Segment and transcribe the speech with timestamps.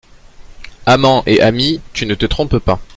[0.87, 2.79] Amant et ami, tu ne te trompes pas.